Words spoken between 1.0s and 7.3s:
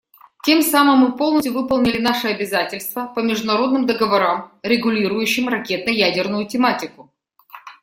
полностью выполнили наши обязательства по международным договорам, регулирующим ракетно-ядерную тематику.